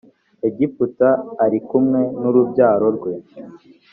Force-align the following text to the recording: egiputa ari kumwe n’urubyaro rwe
egiputa 0.47 1.09
ari 1.45 1.59
kumwe 1.69 2.01
n’urubyaro 2.21 2.87
rwe 2.95 3.13